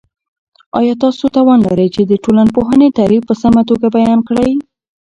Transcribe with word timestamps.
آیا 0.79 0.93
تاسو 1.03 1.23
توان 1.35 1.59
لرئ 1.67 1.87
چې 1.95 2.01
د 2.05 2.13
ټولنپوهنې 2.23 2.87
تعریف 2.99 3.23
په 3.29 3.35
سمه 3.41 3.61
توګه 3.69 3.87
بیان 3.97 4.19
کړئ؟ 4.27 4.51